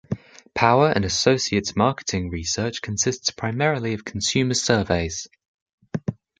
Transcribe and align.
Power 0.55 0.89
and 0.89 1.05
Associates' 1.05 1.75
marketing 1.75 2.31
research 2.31 2.81
consists 2.81 3.29
primarily 3.29 3.93
of 3.93 4.03
consumer 4.03 4.55
surveys. 4.55 5.27